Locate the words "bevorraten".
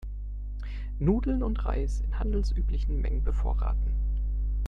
3.23-3.93